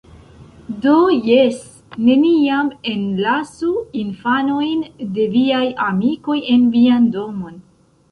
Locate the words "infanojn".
4.05-4.81